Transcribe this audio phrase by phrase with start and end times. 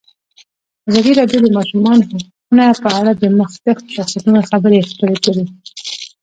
[0.89, 5.43] ازادي راډیو د د ماشومانو حقونه په اړه د مخکښو شخصیتونو خبرې خپرې کړي.